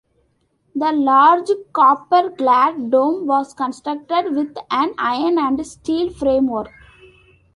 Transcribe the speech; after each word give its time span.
The 0.73 0.91
large 0.93 1.49
copper-clad 1.73 2.89
dome 2.89 3.27
was 3.27 3.53
constructed 3.53 4.33
with 4.35 4.57
an 4.71 4.95
iron 4.97 5.37
and 5.37 5.63
steel 5.63 6.09
framework. 6.09 6.71